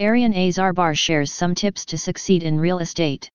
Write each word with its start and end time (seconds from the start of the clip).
Arian 0.00 0.32
Azarbar 0.32 0.96
shares 0.96 1.30
some 1.30 1.54
tips 1.54 1.84
to 1.84 1.98
succeed 1.98 2.42
in 2.42 2.58
real 2.58 2.78
estate. 2.78 3.28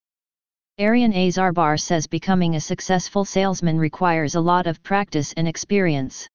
Arian 0.79 1.13
Azarbar 1.13 1.79
says 1.79 2.07
becoming 2.07 2.55
a 2.55 2.59
successful 2.59 3.23
salesman 3.23 3.77
requires 3.77 4.33
a 4.33 4.41
lot 4.41 4.65
of 4.65 4.81
practice 4.81 5.31
and 5.33 5.47
experience. 5.47 6.27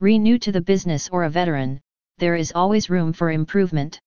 Re 0.00 0.18
new 0.18 0.40
to 0.40 0.50
the 0.50 0.60
business 0.60 1.08
or 1.08 1.22
a 1.22 1.30
veteran, 1.30 1.80
there 2.18 2.34
is 2.34 2.50
always 2.52 2.90
room 2.90 3.12
for 3.12 3.30
improvement. 3.30 4.00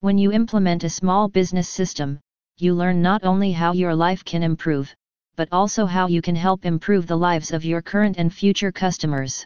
When 0.00 0.16
you 0.16 0.32
implement 0.32 0.84
a 0.84 0.88
small 0.88 1.28
business 1.28 1.68
system, 1.68 2.18
you 2.56 2.72
learn 2.72 3.02
not 3.02 3.24
only 3.24 3.52
how 3.52 3.74
your 3.74 3.94
life 3.94 4.24
can 4.24 4.42
improve, 4.42 4.90
but 5.36 5.50
also 5.52 5.84
how 5.84 6.06
you 6.06 6.22
can 6.22 6.34
help 6.34 6.64
improve 6.64 7.06
the 7.06 7.18
lives 7.18 7.52
of 7.52 7.62
your 7.62 7.82
current 7.82 8.16
and 8.16 8.32
future 8.32 8.72
customers. 8.72 9.44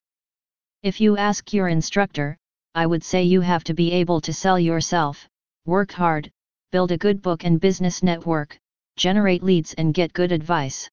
If 0.85 1.01
you 1.01 1.17
ask 1.17 1.53
your 1.53 1.67
instructor, 1.67 2.37
I 2.77 2.85
would 2.85 3.03
say 3.03 3.23
you 3.23 3.41
have 3.41 3.65
to 3.65 3.73
be 3.73 3.91
able 3.93 4.21
to 4.21 4.35
sell 4.35 4.61
yourself, 4.61 5.27
work 5.65 5.93
hard, 5.93 6.31
build 6.73 6.93
a 6.93 6.99
good 6.99 7.23
book 7.23 7.43
and 7.43 7.59
business 7.59 8.03
network, 8.03 8.59
generate 8.98 9.43
leads 9.43 9.73
and 9.79 9.95
get 9.95 10.12
good 10.12 10.30
advice. 10.30 10.87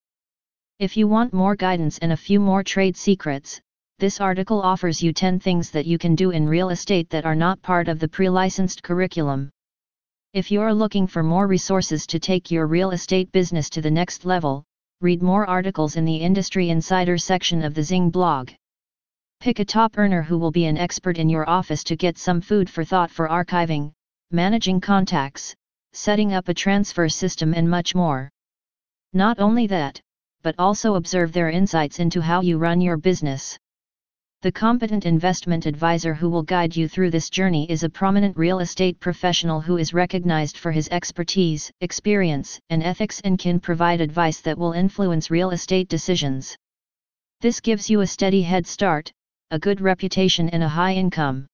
If 0.80 0.96
you 0.96 1.10
want 1.10 1.34
more 1.34 1.58
guidance 1.58 1.98
and 1.98 2.14
a 2.14 2.18
few 2.18 2.40
more 2.40 2.64
trade 2.64 2.96
secrets, 2.96 3.60
this 4.00 4.22
article 4.22 4.62
offers 4.62 5.04
you 5.04 5.12
10 5.12 5.42
things 5.42 5.72
that 5.72 5.86
you 5.86 5.98
can 5.98 6.16
do 6.16 6.32
in 6.32 6.48
real 6.48 6.70
estate 6.70 7.10
that 7.10 7.26
are 7.26 7.36
not 7.36 7.62
part 7.62 7.90
of 7.90 8.00
the 8.00 8.08
pre-licensed 8.08 8.82
curriculum. 8.82 9.50
If 10.34 10.52
you're 10.52 10.74
looking 10.74 11.06
for 11.06 11.22
more 11.22 11.48
resources 11.48 12.08
to 12.08 12.18
take 12.18 12.50
your 12.50 12.66
real 12.66 12.92
estate 12.92 13.30
business 13.34 13.70
to 13.72 13.82
the 13.82 13.92
next 13.92 14.24
level, 14.24 14.64
read 15.02 15.22
more 15.22 15.46
articles 15.46 15.98
in 15.98 16.06
the 16.06 16.16
Industry 16.16 16.70
Insider 16.70 17.18
section 17.18 17.62
of 17.62 17.74
the 17.74 17.84
Zing 17.84 18.10
blog. 18.10 18.52
Pick 19.44 19.60
a 19.60 19.66
top 19.66 19.98
earner 19.98 20.22
who 20.22 20.38
will 20.38 20.52
be 20.52 20.68
an 20.68 20.78
expert 20.78 21.18
in 21.18 21.28
your 21.28 21.50
office 21.50 21.84
to 21.84 21.98
get 21.98 22.18
some 22.18 22.40
food 22.40 22.70
for 22.70 22.86
thought 22.86 23.12
for 23.12 23.28
archiving, 23.28 23.92
managing 24.32 24.80
contacts, 24.80 25.54
setting 25.92 26.32
up 26.32 26.48
a 26.48 26.54
transfer 26.54 27.10
system 27.10 27.54
and 27.54 27.70
much 27.70 27.94
more. 27.94 28.30
Not 29.12 29.40
only 29.40 29.68
that, 29.68 30.00
but 30.44 30.56
also 30.58 30.96
observe 30.96 31.34
their 31.34 31.50
insights 31.50 32.00
into 32.00 32.22
how 32.22 32.40
you 32.40 32.58
run 32.58 32.80
your 32.80 32.96
business. 32.96 33.58
The 34.44 34.52
competent 34.54 35.06
investment 35.06 35.66
advisor 35.66 36.14
who 36.14 36.30
will 36.30 36.44
guide 36.44 36.74
you 36.74 36.88
through 36.88 37.12
this 37.12 37.30
journey 37.30 37.70
is 37.70 37.84
a 37.84 37.90
prominent 37.90 38.38
real 38.38 38.60
estate 38.60 38.98
professional 39.02 39.60
who 39.60 39.76
is 39.76 39.94
recognized 39.94 40.58
for 40.58 40.72
his 40.72 40.88
expertise, 40.88 41.70
experience, 41.82 42.62
and 42.70 42.82
ethics 42.82 43.20
and 43.26 43.38
can 43.38 43.60
provide 43.60 44.00
advice 44.00 44.40
that 44.40 44.58
will 44.58 44.72
influence 44.72 45.30
real 45.30 45.50
estate 45.50 45.90
decisions. 45.90 46.56
This 47.42 47.60
gives 47.60 47.90
you 47.90 48.00
a 48.00 48.08
steady 48.08 48.44
head 48.44 48.66
start, 48.66 49.12
a 49.52 49.60
good 49.60 49.82
reputation 49.82 50.50
and 50.50 50.64
a 50.64 50.68
high 50.70 50.94
income. 50.94 51.48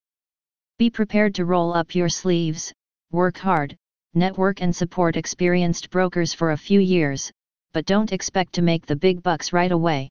Be 0.77 0.89
prepared 0.89 1.35
to 1.35 1.45
roll 1.45 1.73
up 1.73 1.95
your 1.95 2.09
sleeves, 2.09 2.73
work 3.11 3.37
hard, 3.37 3.75
network 4.13 4.61
and 4.61 4.75
support 4.75 5.17
experienced 5.17 5.89
brokers 5.89 6.33
for 6.33 6.51
a 6.51 6.57
few 6.57 6.79
years, 6.79 7.31
but 7.73 7.85
don't 7.85 8.13
expect 8.13 8.53
to 8.53 8.61
make 8.61 8.85
the 8.85 8.95
big 8.95 9.21
bucks 9.21 9.53
right 9.53 9.71
away. 9.71 10.09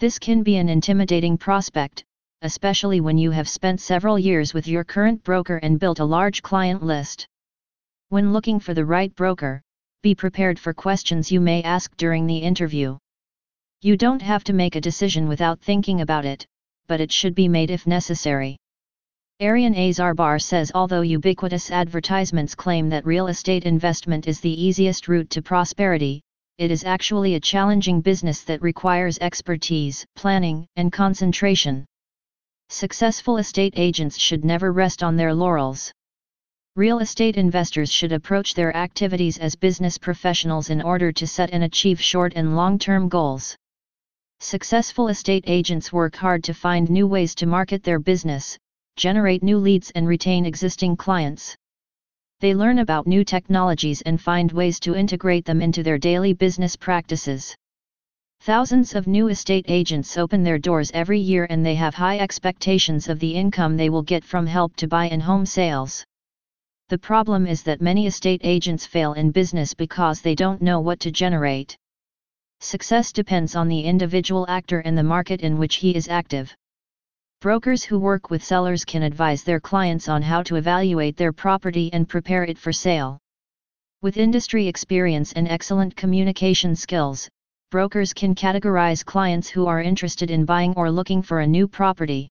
This 0.00 0.18
can 0.18 0.42
be 0.42 0.56
an 0.56 0.68
intimidating 0.68 1.38
prospect, 1.38 2.04
especially 2.42 3.00
when 3.00 3.16
you 3.16 3.30
have 3.30 3.48
spent 3.48 3.80
several 3.80 4.18
years 4.18 4.52
with 4.52 4.68
your 4.68 4.84
current 4.84 5.22
broker 5.24 5.56
and 5.56 5.80
built 5.80 6.00
a 6.00 6.04
large 6.04 6.42
client 6.42 6.82
list. 6.82 7.26
When 8.10 8.32
looking 8.32 8.60
for 8.60 8.74
the 8.74 8.84
right 8.84 9.14
broker, 9.14 9.62
be 10.02 10.14
prepared 10.14 10.58
for 10.58 10.74
questions 10.74 11.32
you 11.32 11.40
may 11.40 11.62
ask 11.62 11.96
during 11.96 12.26
the 12.26 12.38
interview. 12.38 12.98
You 13.80 13.96
don't 13.96 14.22
have 14.22 14.44
to 14.44 14.52
make 14.52 14.76
a 14.76 14.80
decision 14.80 15.28
without 15.28 15.60
thinking 15.60 16.02
about 16.02 16.24
it, 16.24 16.46
but 16.86 17.00
it 17.00 17.12
should 17.12 17.34
be 17.34 17.48
made 17.48 17.70
if 17.70 17.86
necessary. 17.86 18.56
Arian 19.40 19.74
Azarbar 19.74 20.40
says 20.40 20.72
although 20.74 21.02
ubiquitous 21.02 21.70
advertisements 21.70 22.54
claim 22.54 22.88
that 22.88 23.04
real 23.04 23.26
estate 23.26 23.64
investment 23.64 24.26
is 24.26 24.40
the 24.40 24.62
easiest 24.64 25.08
route 25.08 25.28
to 25.30 25.42
prosperity, 25.42 26.22
it 26.58 26.70
is 26.70 26.84
actually 26.84 27.34
a 27.34 27.40
challenging 27.40 28.00
business 28.00 28.42
that 28.44 28.62
requires 28.62 29.18
expertise, 29.18 30.06
planning, 30.16 30.66
and 30.76 30.90
concentration. 30.90 31.84
Successful 32.70 33.36
estate 33.36 33.74
agents 33.76 34.16
should 34.18 34.42
never 34.42 34.72
rest 34.72 35.02
on 35.02 35.16
their 35.16 35.34
laurels. 35.34 35.92
Real 36.74 37.00
estate 37.00 37.36
investors 37.36 37.92
should 37.92 38.12
approach 38.12 38.54
their 38.54 38.74
activities 38.74 39.36
as 39.36 39.54
business 39.54 39.98
professionals 39.98 40.70
in 40.70 40.80
order 40.80 41.12
to 41.12 41.26
set 41.26 41.50
and 41.52 41.64
achieve 41.64 42.00
short 42.00 42.32
and 42.36 42.56
long 42.56 42.78
term 42.78 43.10
goals. 43.10 43.54
Successful 44.40 45.08
estate 45.08 45.44
agents 45.46 45.92
work 45.92 46.14
hard 46.14 46.44
to 46.44 46.54
find 46.54 46.90
new 46.90 47.06
ways 47.06 47.34
to 47.36 47.46
market 47.46 47.82
their 47.82 47.98
business, 47.98 48.58
generate 48.96 49.42
new 49.42 49.58
leads 49.58 49.90
and 49.92 50.06
retain 50.06 50.44
existing 50.44 50.96
clients. 50.96 51.56
They 52.40 52.54
learn 52.54 52.80
about 52.80 53.06
new 53.06 53.24
technologies 53.24 54.02
and 54.02 54.20
find 54.20 54.52
ways 54.52 54.78
to 54.80 54.94
integrate 54.94 55.46
them 55.46 55.62
into 55.62 55.82
their 55.82 55.96
daily 55.96 56.34
business 56.34 56.76
practices. 56.76 57.56
Thousands 58.42 58.94
of 58.94 59.06
new 59.06 59.28
estate 59.28 59.64
agents 59.68 60.18
open 60.18 60.42
their 60.42 60.58
doors 60.58 60.90
every 60.92 61.18
year 61.18 61.46
and 61.48 61.64
they 61.64 61.74
have 61.74 61.94
high 61.94 62.18
expectations 62.18 63.08
of 63.08 63.18
the 63.18 63.34
income 63.34 63.76
they 63.76 63.88
will 63.88 64.02
get 64.02 64.22
from 64.22 64.46
help 64.46 64.76
to 64.76 64.86
buy 64.86 65.08
and 65.08 65.22
home 65.22 65.46
sales. 65.46 66.04
The 66.90 66.98
problem 66.98 67.46
is 67.46 67.62
that 67.62 67.80
many 67.80 68.06
estate 68.06 68.42
agents 68.44 68.86
fail 68.86 69.14
in 69.14 69.30
business 69.30 69.72
because 69.72 70.20
they 70.20 70.34
don't 70.34 70.60
know 70.60 70.78
what 70.80 71.00
to 71.00 71.10
generate. 71.10 71.76
Success 72.60 73.12
depends 73.12 73.54
on 73.54 73.68
the 73.68 73.80
individual 73.80 74.46
actor 74.48 74.80
and 74.80 74.96
the 74.96 75.02
market 75.02 75.42
in 75.42 75.58
which 75.58 75.76
he 75.76 75.94
is 75.94 76.08
active. 76.08 76.54
Brokers 77.40 77.84
who 77.84 77.98
work 77.98 78.30
with 78.30 78.42
sellers 78.42 78.84
can 78.84 79.02
advise 79.02 79.44
their 79.44 79.60
clients 79.60 80.08
on 80.08 80.22
how 80.22 80.42
to 80.42 80.56
evaluate 80.56 81.16
their 81.16 81.32
property 81.32 81.92
and 81.92 82.08
prepare 82.08 82.44
it 82.44 82.58
for 82.58 82.72
sale. 82.72 83.18
With 84.02 84.16
industry 84.16 84.66
experience 84.66 85.32
and 85.32 85.46
excellent 85.46 85.94
communication 85.96 86.74
skills, 86.74 87.28
brokers 87.70 88.12
can 88.12 88.34
categorize 88.34 89.04
clients 89.04 89.48
who 89.48 89.66
are 89.66 89.82
interested 89.82 90.30
in 90.30 90.44
buying 90.44 90.72
or 90.76 90.90
looking 90.90 91.22
for 91.22 91.40
a 91.40 91.46
new 91.46 91.68
property. 91.68 92.28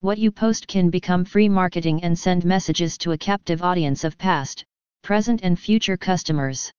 What 0.00 0.18
you 0.18 0.30
post 0.30 0.66
can 0.66 0.90
become 0.90 1.24
free 1.24 1.48
marketing 1.48 2.02
and 2.02 2.18
send 2.18 2.44
messages 2.44 2.98
to 2.98 3.12
a 3.12 3.18
captive 3.18 3.62
audience 3.62 4.04
of 4.04 4.18
past, 4.18 4.64
present, 5.02 5.40
and 5.42 5.58
future 5.58 5.96
customers. 5.96 6.72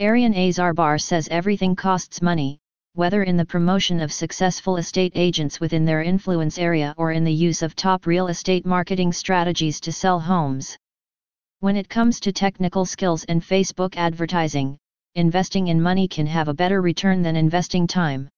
Arian 0.00 0.32
Azarbar 0.32 0.98
says 0.98 1.28
everything 1.28 1.76
costs 1.76 2.22
money, 2.22 2.58
whether 2.94 3.22
in 3.22 3.36
the 3.36 3.44
promotion 3.44 4.00
of 4.00 4.10
successful 4.10 4.78
estate 4.78 5.12
agents 5.14 5.60
within 5.60 5.84
their 5.84 6.02
influence 6.02 6.58
area 6.58 6.94
or 6.96 7.12
in 7.12 7.22
the 7.22 7.30
use 7.30 7.60
of 7.60 7.76
top 7.76 8.06
real 8.06 8.28
estate 8.28 8.64
marketing 8.64 9.12
strategies 9.12 9.78
to 9.80 9.92
sell 9.92 10.18
homes. 10.18 10.74
When 11.58 11.76
it 11.76 11.90
comes 11.90 12.18
to 12.20 12.32
technical 12.32 12.86
skills 12.86 13.24
and 13.24 13.42
Facebook 13.42 13.94
advertising, 13.98 14.78
investing 15.16 15.68
in 15.68 15.82
money 15.82 16.08
can 16.08 16.26
have 16.28 16.48
a 16.48 16.54
better 16.54 16.80
return 16.80 17.20
than 17.20 17.36
investing 17.36 17.86
time. 17.86 18.30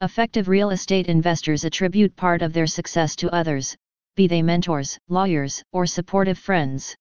Effective 0.00 0.48
real 0.48 0.70
estate 0.70 1.08
investors 1.08 1.64
attribute 1.64 2.16
part 2.16 2.40
of 2.40 2.54
their 2.54 2.66
success 2.66 3.14
to 3.16 3.30
others, 3.30 3.76
be 4.16 4.26
they 4.26 4.40
mentors, 4.40 4.98
lawyers, 5.10 5.62
or 5.70 5.84
supportive 5.84 6.38
friends. 6.38 6.96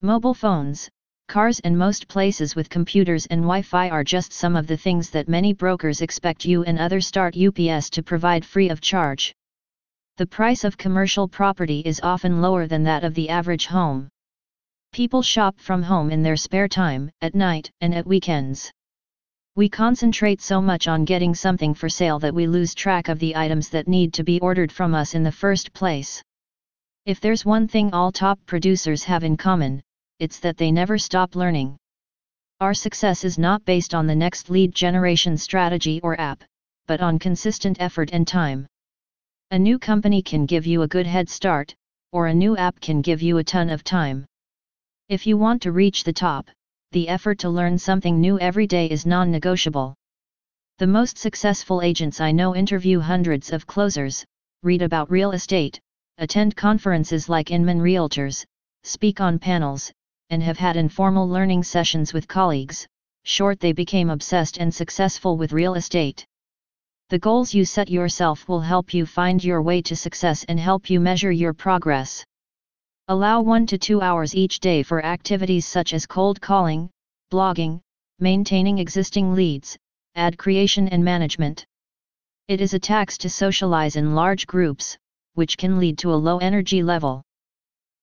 Mobile 0.00 0.32
phones, 0.32 0.88
Cars 1.30 1.60
and 1.60 1.78
most 1.78 2.08
places 2.08 2.56
with 2.56 2.68
computers 2.68 3.24
and 3.26 3.42
Wi-Fi 3.42 3.88
are 3.88 4.02
just 4.02 4.32
some 4.32 4.56
of 4.56 4.66
the 4.66 4.76
things 4.76 5.10
that 5.10 5.28
many 5.28 5.52
brokers 5.52 6.00
expect 6.00 6.44
you 6.44 6.64
and 6.64 6.76
other 6.76 7.00
start 7.00 7.36
UPS 7.36 7.88
to 7.90 8.02
provide 8.02 8.44
free 8.44 8.68
of 8.68 8.80
charge. 8.80 9.32
The 10.16 10.26
price 10.26 10.64
of 10.64 10.76
commercial 10.76 11.28
property 11.28 11.82
is 11.86 12.00
often 12.02 12.42
lower 12.42 12.66
than 12.66 12.82
that 12.82 13.04
of 13.04 13.14
the 13.14 13.28
average 13.28 13.66
home. 13.66 14.08
People 14.92 15.22
shop 15.22 15.60
from 15.60 15.84
home 15.84 16.10
in 16.10 16.24
their 16.24 16.34
spare 16.34 16.66
time, 16.66 17.12
at 17.20 17.36
night, 17.36 17.70
and 17.80 17.94
at 17.94 18.08
weekends. 18.08 18.68
We 19.54 19.68
concentrate 19.68 20.40
so 20.40 20.60
much 20.60 20.88
on 20.88 21.04
getting 21.04 21.36
something 21.36 21.74
for 21.74 21.88
sale 21.88 22.18
that 22.18 22.34
we 22.34 22.48
lose 22.48 22.74
track 22.74 23.08
of 23.08 23.20
the 23.20 23.36
items 23.36 23.68
that 23.68 23.86
need 23.86 24.12
to 24.14 24.24
be 24.24 24.40
ordered 24.40 24.72
from 24.72 24.96
us 24.96 25.14
in 25.14 25.22
the 25.22 25.30
first 25.30 25.72
place. 25.74 26.20
If 27.06 27.20
there's 27.20 27.44
one 27.44 27.68
thing 27.68 27.92
all 27.92 28.10
top 28.10 28.40
producers 28.46 29.04
have 29.04 29.22
in 29.22 29.36
common, 29.36 29.80
it's 30.20 30.38
that 30.40 30.58
they 30.58 30.70
never 30.70 30.98
stop 30.98 31.34
learning. 31.34 31.76
Our 32.60 32.74
success 32.74 33.24
is 33.24 33.38
not 33.38 33.64
based 33.64 33.94
on 33.94 34.06
the 34.06 34.14
next 34.14 34.50
lead 34.50 34.74
generation 34.74 35.38
strategy 35.38 35.98
or 36.02 36.20
app, 36.20 36.44
but 36.86 37.00
on 37.00 37.18
consistent 37.18 37.80
effort 37.80 38.10
and 38.12 38.28
time. 38.28 38.66
A 39.50 39.58
new 39.58 39.78
company 39.78 40.20
can 40.20 40.44
give 40.44 40.66
you 40.66 40.82
a 40.82 40.88
good 40.88 41.06
head 41.06 41.30
start, 41.30 41.74
or 42.12 42.26
a 42.26 42.34
new 42.34 42.54
app 42.56 42.78
can 42.80 43.00
give 43.00 43.22
you 43.22 43.38
a 43.38 43.44
ton 43.44 43.70
of 43.70 43.82
time. 43.82 44.26
If 45.08 45.26
you 45.26 45.38
want 45.38 45.62
to 45.62 45.72
reach 45.72 46.04
the 46.04 46.12
top, 46.12 46.50
the 46.92 47.08
effort 47.08 47.38
to 47.38 47.48
learn 47.48 47.78
something 47.78 48.20
new 48.20 48.38
every 48.40 48.66
day 48.66 48.90
is 48.90 49.06
non 49.06 49.30
negotiable. 49.30 49.94
The 50.78 50.86
most 50.86 51.16
successful 51.16 51.80
agents 51.80 52.20
I 52.20 52.30
know 52.32 52.54
interview 52.54 53.00
hundreds 53.00 53.52
of 53.52 53.66
closers, 53.66 54.24
read 54.62 54.82
about 54.82 55.10
real 55.10 55.32
estate, 55.32 55.80
attend 56.18 56.56
conferences 56.56 57.28
like 57.28 57.50
Inman 57.50 57.80
Realtors, 57.80 58.44
speak 58.82 59.20
on 59.20 59.38
panels, 59.38 59.90
and 60.30 60.42
have 60.42 60.58
had 60.58 60.76
informal 60.76 61.28
learning 61.28 61.62
sessions 61.62 62.14
with 62.14 62.26
colleagues, 62.26 62.86
short 63.24 63.60
they 63.60 63.72
became 63.72 64.10
obsessed 64.10 64.58
and 64.58 64.74
successful 64.74 65.36
with 65.36 65.52
real 65.52 65.74
estate. 65.74 66.24
The 67.10 67.18
goals 67.18 67.52
you 67.52 67.64
set 67.64 67.90
yourself 67.90 68.48
will 68.48 68.60
help 68.60 68.94
you 68.94 69.04
find 69.04 69.42
your 69.42 69.60
way 69.62 69.82
to 69.82 69.96
success 69.96 70.44
and 70.44 70.58
help 70.58 70.88
you 70.88 71.00
measure 71.00 71.32
your 71.32 71.52
progress. 71.52 72.24
Allow 73.08 73.42
1 73.42 73.66
to 73.66 73.78
2 73.78 74.00
hours 74.00 74.34
each 74.36 74.60
day 74.60 74.84
for 74.84 75.04
activities 75.04 75.66
such 75.66 75.92
as 75.92 76.06
cold 76.06 76.40
calling, 76.40 76.88
blogging, 77.32 77.80
maintaining 78.20 78.78
existing 78.78 79.34
leads, 79.34 79.76
ad 80.14 80.38
creation 80.38 80.86
and 80.88 81.04
management. 81.04 81.66
It 82.46 82.60
is 82.60 82.74
a 82.74 82.78
tax 82.78 83.18
to 83.18 83.28
socialize 83.28 83.96
in 83.96 84.14
large 84.14 84.46
groups, 84.46 84.96
which 85.34 85.58
can 85.58 85.80
lead 85.80 85.98
to 85.98 86.12
a 86.12 86.22
low 86.26 86.38
energy 86.38 86.82
level. 86.82 87.22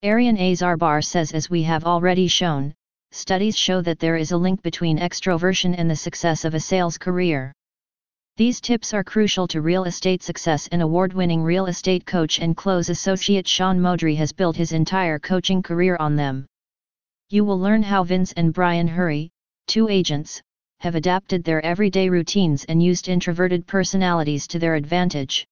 Arian 0.03 0.37
Azarbar 0.37 1.03
says 1.03 1.31
as 1.31 1.49
we 1.49 1.63
have 1.63 1.83
already 1.83 2.27
shown, 2.27 2.71
studies 3.11 3.57
show 3.57 3.81
that 3.81 3.97
there 3.97 4.15
is 4.15 4.31
a 4.31 4.37
link 4.37 4.61
between 4.61 4.99
extroversion 4.99 5.73
and 5.75 5.89
the 5.89 5.95
success 5.95 6.45
of 6.45 6.53
a 6.53 6.59
sales 6.59 6.99
career. 6.99 7.51
These 8.35 8.61
tips 8.61 8.93
are 8.93 9.03
crucial 9.03 9.47
to 9.47 9.61
real 9.61 9.85
estate 9.85 10.21
success 10.21 10.67
and 10.71 10.83
award-winning 10.83 11.41
real 11.41 11.65
estate 11.65 12.05
coach 12.05 12.39
and 12.39 12.55
close 12.55 12.89
associate 12.89 13.47
Sean 13.47 13.79
Modry 13.79 14.15
has 14.17 14.31
built 14.31 14.55
his 14.55 14.71
entire 14.71 15.17
coaching 15.17 15.63
career 15.63 15.97
on 15.99 16.15
them. 16.15 16.45
You 17.31 17.43
will 17.43 17.59
learn 17.59 17.81
how 17.81 18.03
Vince 18.03 18.33
and 18.33 18.53
Brian 18.53 18.87
Hurry, 18.87 19.31
two 19.65 19.89
agents, 19.89 20.39
have 20.79 20.93
adapted 20.93 21.43
their 21.43 21.65
everyday 21.65 22.07
routines 22.07 22.65
and 22.65 22.83
used 22.83 23.09
introverted 23.09 23.65
personalities 23.65 24.45
to 24.49 24.59
their 24.59 24.75
advantage. 24.75 25.47